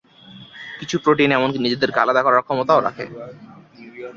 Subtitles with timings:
[0.79, 3.05] কিছু প্রোটিন এমনকি নিজেদের আলাদা করার ক্ষমতাও রাখে।